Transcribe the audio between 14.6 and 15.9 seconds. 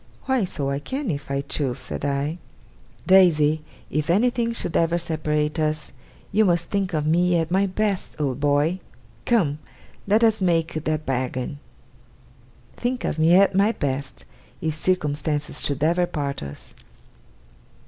circumstances should